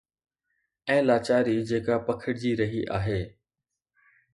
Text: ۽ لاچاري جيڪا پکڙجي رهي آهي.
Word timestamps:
۽ 0.93 1.03
لاچاري 1.09 1.55
جيڪا 1.73 2.01
پکڙجي 2.09 2.57
رهي 2.65 2.85
آهي. 3.01 3.23